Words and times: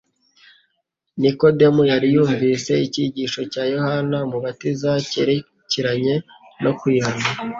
Nikodemu 1.21 1.81
yari 1.91 2.07
yarumvise 2.15 2.71
icyigisho 2.85 3.41
cya 3.51 3.63
Yohana 3.73 4.17
Umubatiza 4.27 4.91
cyerekeranye 5.09 6.15
no 6.63 6.71
kwihana 6.79 7.25